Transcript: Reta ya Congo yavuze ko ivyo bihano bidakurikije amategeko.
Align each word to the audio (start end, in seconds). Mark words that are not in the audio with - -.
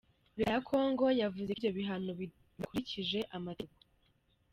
Reta 0.37 0.51
ya 0.55 0.61
Congo 0.69 1.05
yavuze 1.21 1.49
ko 1.53 1.57
ivyo 1.59 1.71
bihano 1.77 2.11
bidakurikije 2.19 3.19
amategeko. 3.37 3.85